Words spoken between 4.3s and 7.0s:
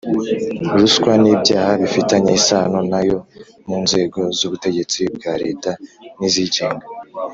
z’ubutegetsi bwa leta n’izigenga;